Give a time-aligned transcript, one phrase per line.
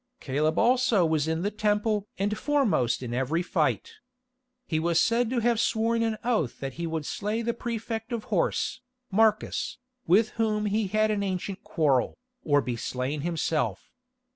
[0.19, 3.97] Caleb also was in the Temple and foremost in every fight.
[4.65, 8.23] He was said to have sworn an oath that he would slay the Prefect of
[8.33, 9.77] Horse, Marcus,
[10.07, 13.91] with whom he had an ancient quarrel, or be slain himself.